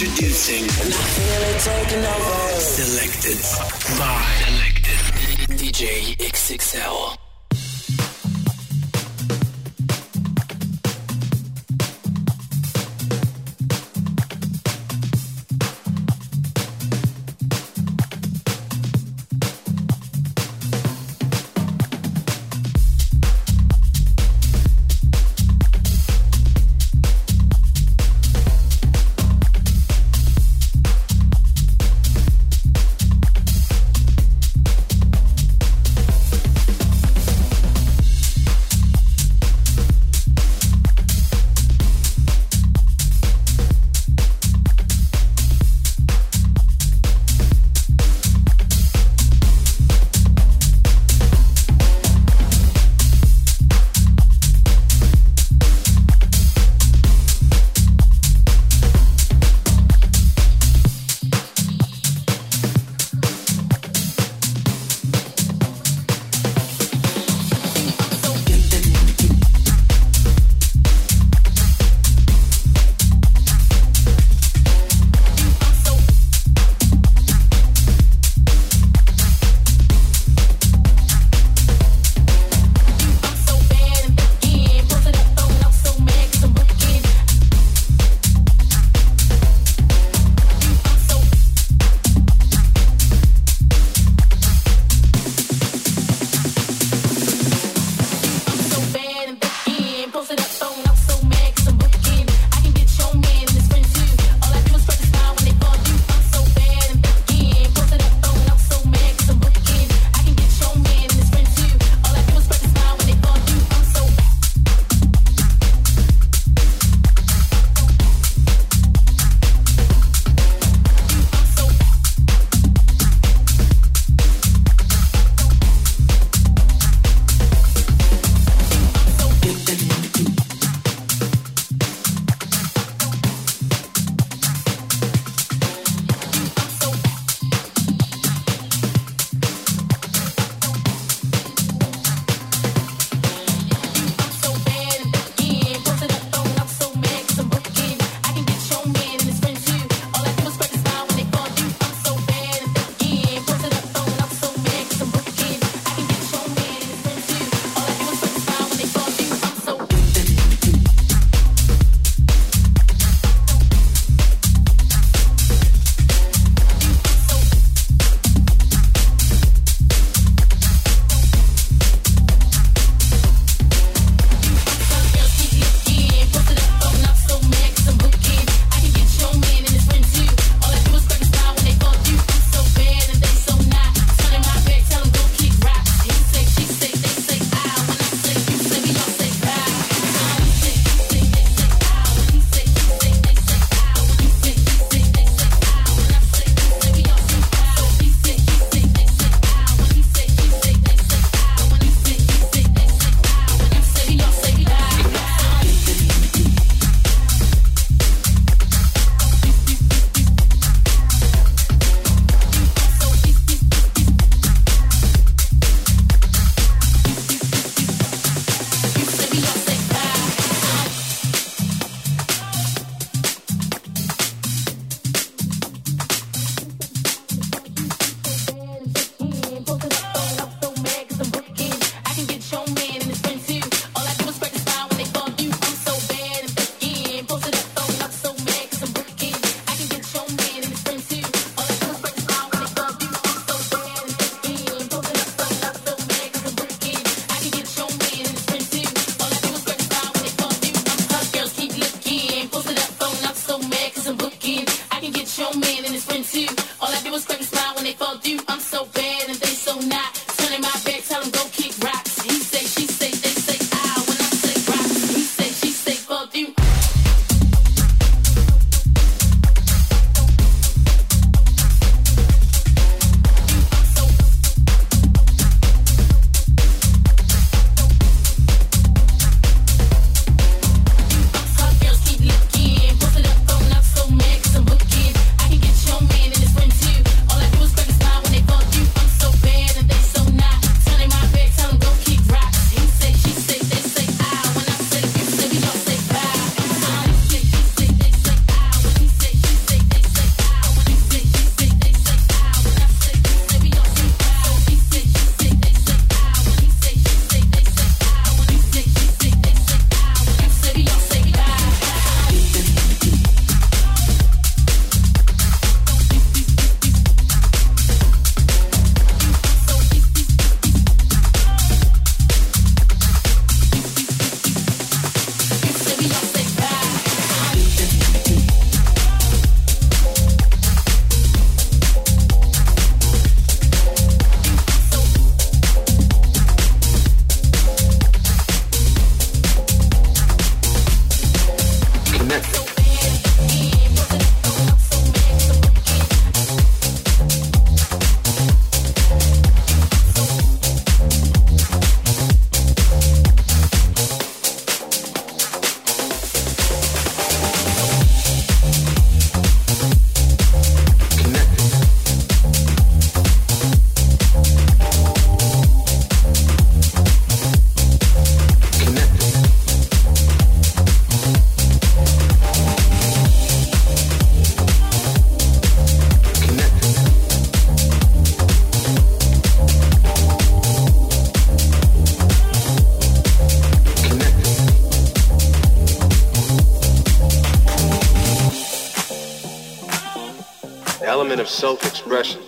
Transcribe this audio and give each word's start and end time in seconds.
Introducing. 0.00 0.62
And 0.62 0.94
I 0.94 1.06
feel 1.18 1.42
it 1.42 1.58
taking 1.58 2.04
over. 2.04 2.60
Selected 2.60 3.38
by 3.98 4.22
Selected 4.46 5.58
DJ 5.58 6.16
XXL. 6.18 7.27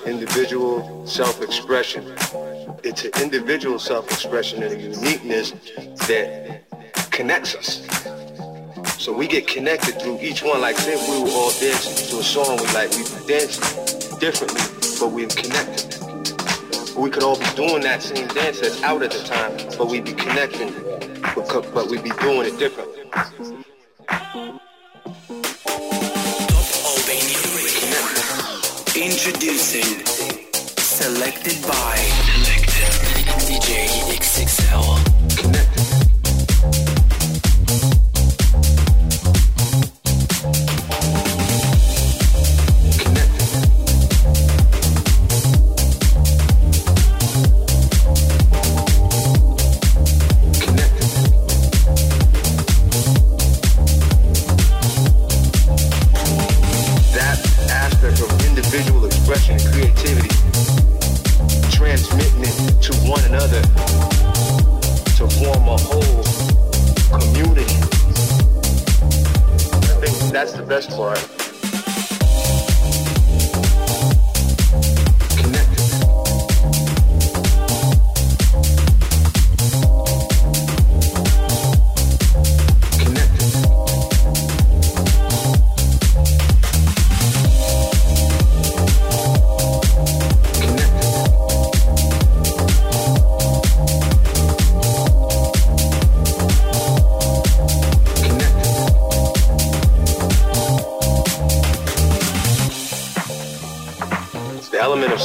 Individual 0.07 1.07
self-expression. 1.07 2.05
It's 2.83 3.05
an 3.05 3.11
individual 3.23 3.79
self-expression 3.79 4.63
and 4.63 4.73
a 4.73 4.81
uniqueness 4.81 5.53
that 6.09 6.63
connects 7.11 7.55
us. 7.55 7.87
So 8.99 9.13
we 9.13 9.27
get 9.27 9.47
connected 9.47 10.01
through 10.01 10.19
each 10.21 10.43
one. 10.43 10.61
Like 10.61 10.77
say 10.79 10.97
we 10.97 11.23
were 11.25 11.31
all 11.31 11.51
dancing 11.51 12.09
to 12.09 12.21
a 12.21 12.23
song 12.23 12.57
we 12.59 12.67
like, 12.73 12.91
we 12.91 13.05
dance 13.27 13.59
differently, 14.19 14.63
but 14.99 15.09
we're 15.13 15.29
connected. 15.29 15.97
We 16.97 17.11
could 17.11 17.23
all 17.23 17.39
be 17.39 17.51
doing 17.55 17.83
that 17.83 18.03
same 18.03 18.29
dance 18.29 18.61
that's 18.61 18.83
out 18.83 19.03
at 19.03 19.11
the 19.11 19.23
time, 19.25 19.57
but 19.79 19.89
we'd 19.89 20.05
be 20.05 20.13
connecting, 20.13 20.73
but 21.35 21.89
we'd 21.89 22.03
be 22.03 22.11
doing 22.21 22.47
it 22.47 22.59
differently. 22.59 23.05
Introducing 29.11 30.07
Selected 30.79 31.61
by 31.67 31.97
DJ 33.41 33.89
XXL. 34.15 35.10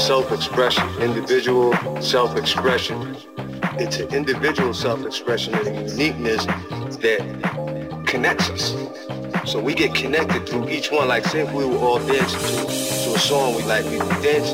Self-expression, 0.05 0.87
individual 1.01 1.73
self-expression. 1.99 3.17
It's 3.79 3.97
an 3.97 4.13
individual 4.13 4.71
self-expression 4.71 5.55
and 5.55 5.67
a 5.67 5.89
uniqueness 5.89 6.45
that 6.45 8.03
connects 8.05 8.51
us. 8.51 8.75
So 9.51 9.59
we 9.59 9.73
get 9.73 9.95
connected 9.95 10.47
through 10.47 10.69
each 10.69 10.91
one. 10.91 11.07
Like 11.07 11.25
say 11.25 11.39
if 11.39 11.51
we 11.53 11.65
were 11.65 11.77
all 11.77 11.97
dancing 11.97 12.39
to, 12.39 12.65
to 12.67 13.15
a 13.15 13.19
song 13.19 13.55
we 13.55 13.63
like, 13.63 13.83
we 13.85 13.97
would 13.97 14.21
dance 14.21 14.51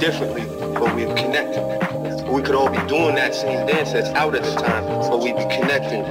differently, 0.00 0.42
but 0.74 0.92
we're 0.96 1.14
connected. 1.14 2.28
We 2.28 2.42
could 2.42 2.56
all 2.56 2.68
be 2.68 2.84
doing 2.88 3.14
that 3.14 3.32
same 3.32 3.68
dance 3.68 3.92
that's 3.92 4.08
out 4.18 4.34
at 4.34 4.42
the 4.42 4.54
time, 4.56 4.84
but 5.08 5.20
we'd 5.20 5.36
be 5.36 5.44
connecting, 5.54 6.02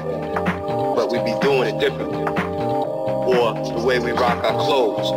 but 0.95 1.11
we'd 1.11 1.25
be 1.25 1.37
doing 1.41 1.75
it 1.75 1.81
differently. 1.81 2.23
Or 2.23 3.53
the 3.55 3.83
way 3.85 3.99
we 3.99 4.11
rock 4.11 4.41
our 4.41 4.57
clothes, 4.63 5.11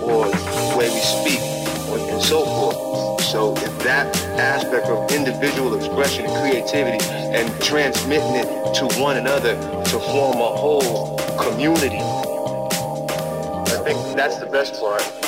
or 0.00 0.26
the 0.26 0.76
way 0.78 0.88
we 0.90 1.00
speak. 1.00 1.53
So 3.34 3.52
if 3.56 3.78
that 3.82 4.16
aspect 4.38 4.86
of 4.86 5.10
individual 5.10 5.74
expression 5.74 6.24
and 6.24 6.32
creativity 6.40 7.04
and 7.04 7.50
transmitting 7.60 8.36
it 8.36 8.46
to 8.76 8.86
one 9.00 9.16
another 9.16 9.56
to 9.56 9.98
form 9.98 10.36
a 10.36 10.54
whole 10.54 11.18
community, 11.36 11.98
I 11.98 13.82
think 13.82 14.16
that's 14.16 14.38
the 14.38 14.46
best 14.46 14.80
part. 14.80 15.23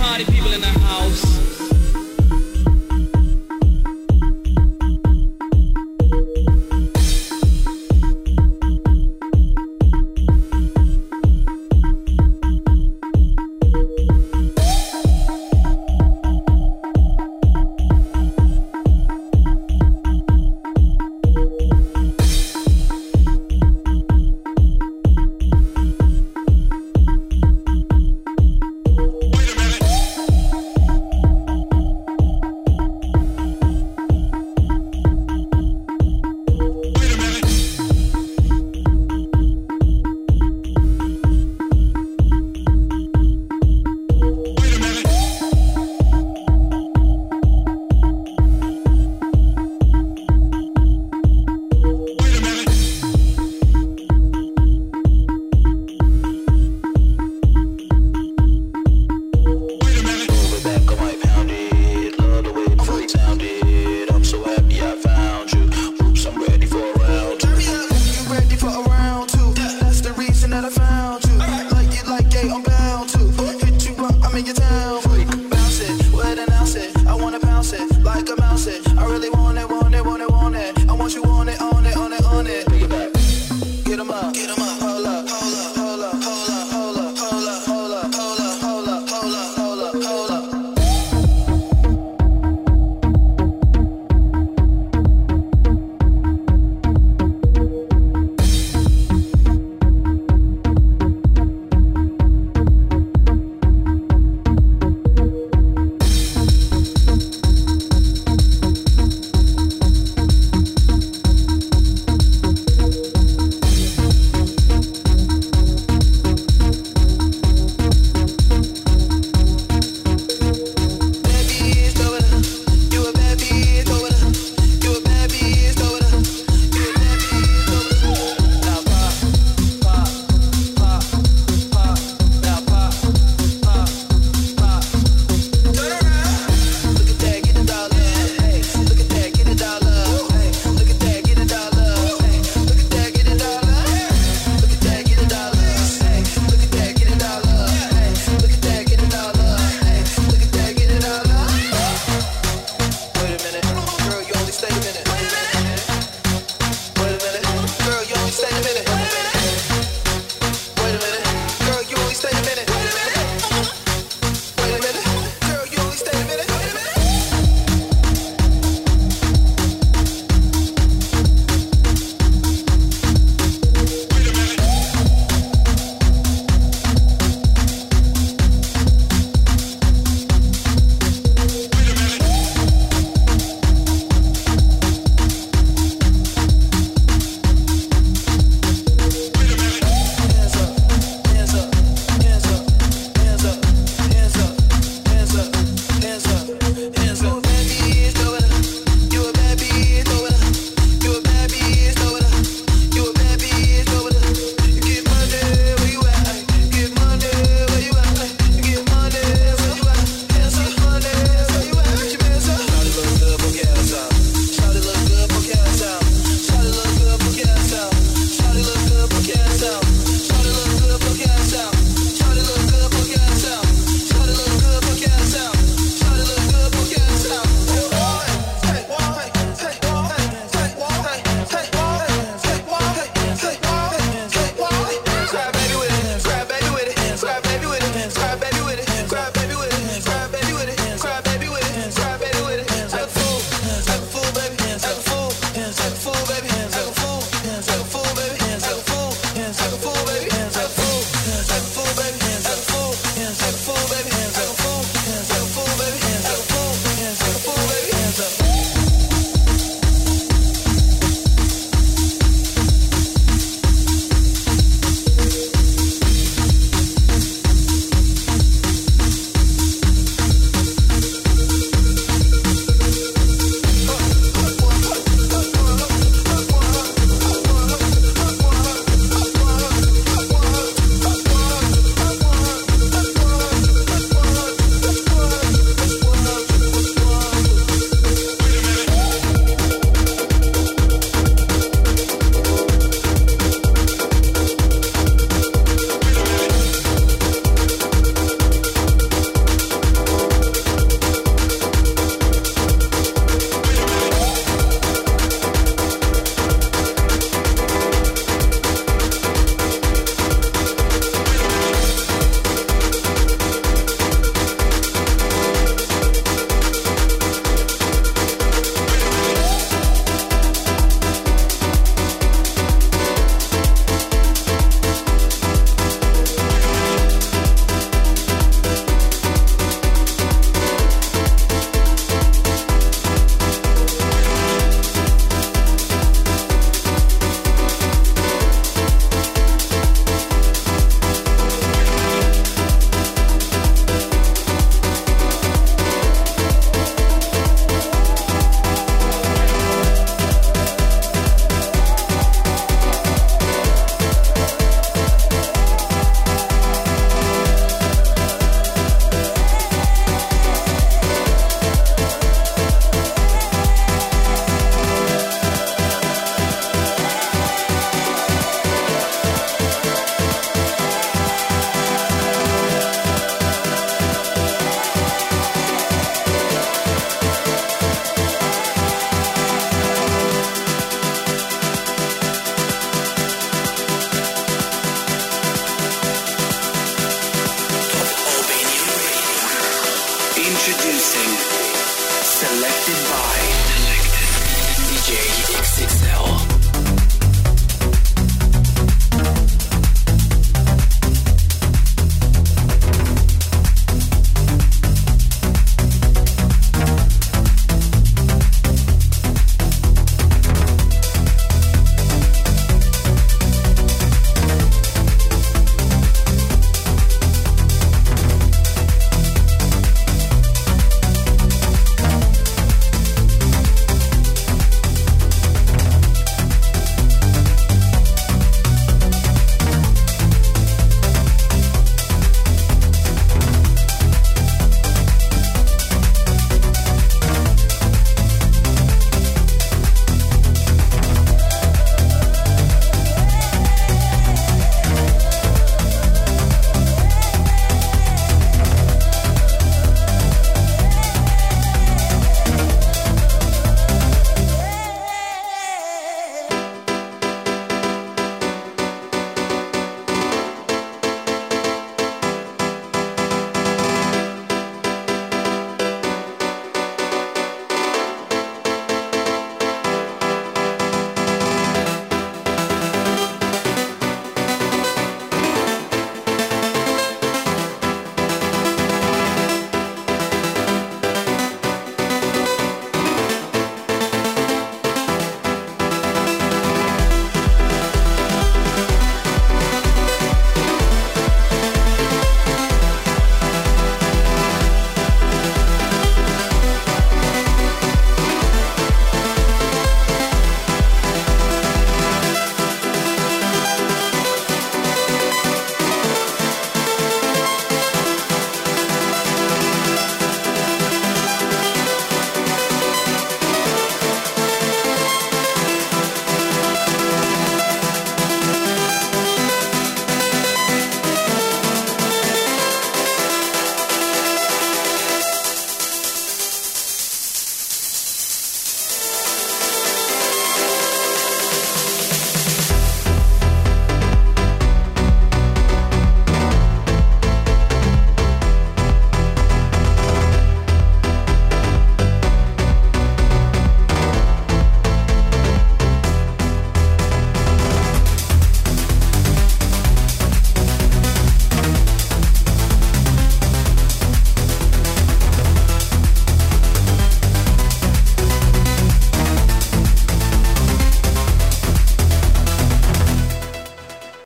party 0.07 0.23
people 0.31 0.53
in 0.53 0.61
the 0.61 0.67
house. 0.67 0.86